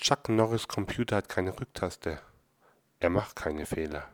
[0.00, 2.22] Chuck Norris Computer hat keine Rücktaste.
[3.00, 4.08] Er macht keine Fehler.